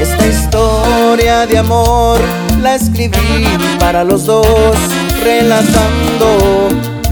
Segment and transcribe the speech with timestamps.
[0.00, 2.20] Esta historia de amor
[2.62, 3.44] la escribí
[3.80, 4.76] para los dos,
[5.24, 6.68] relatando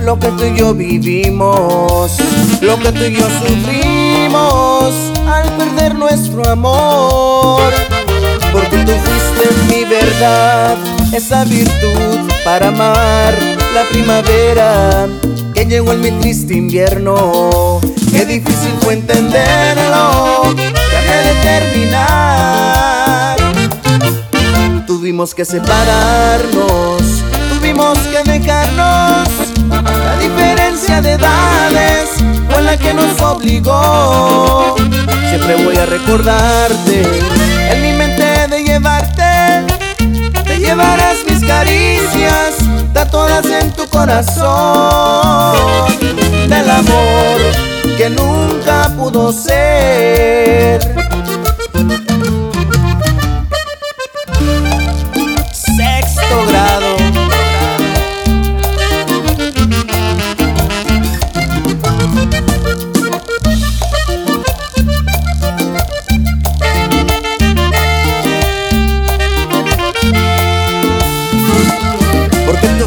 [0.07, 2.13] lo que tú y yo vivimos,
[2.61, 4.95] lo que tú y yo sufrimos
[5.27, 7.73] al perder nuestro amor.
[8.53, 10.77] Porque tú fuiste mi verdad,
[11.13, 13.35] esa virtud para amar
[13.75, 15.09] la primavera
[15.53, 17.81] que llegó en mi triste invierno.
[18.13, 23.37] Qué difícil fue entenderlo, que de terminar.
[24.87, 27.03] Tuvimos que separarnos,
[27.51, 29.06] tuvimos que dejarnos.
[33.47, 34.75] Obligó.
[35.29, 37.03] Siempre voy a recordarte,
[37.71, 39.65] en mi mente de llevarte,
[40.45, 42.57] te llevarás mis caricias,
[42.93, 45.57] tatuadas en tu corazón.
[46.49, 47.39] Del amor
[47.97, 50.16] que nunca pudo ser.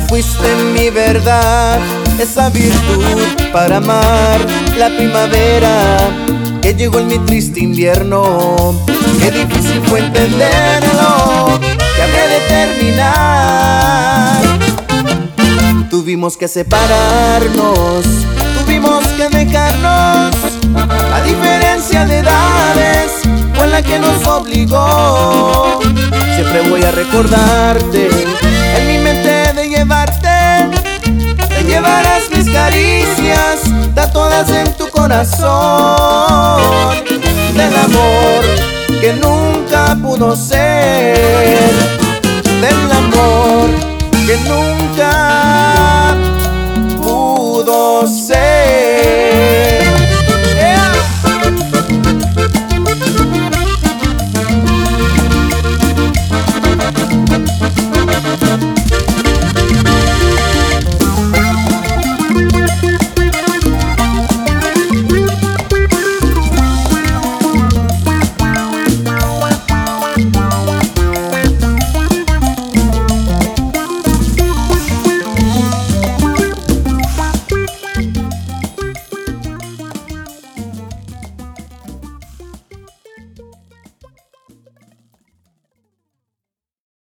[0.09, 1.79] Fuiste mi verdad,
[2.19, 3.15] esa virtud
[3.53, 4.39] para amar
[4.77, 5.99] la primavera
[6.61, 8.75] que llegó en mi triste invierno.
[9.19, 11.59] Qué difícil fue entenderlo,
[11.95, 14.41] que habré de terminar.
[15.91, 18.03] Tuvimos que separarnos,
[18.59, 20.35] tuvimos que dejarnos.
[21.11, 23.11] La diferencia de edades
[23.53, 25.81] fue la que nos obligó.
[26.35, 28.08] Siempre voy a recordarte,
[35.09, 37.03] corazón.
[37.55, 38.43] Del amor
[39.01, 41.17] que nunca pudo ser,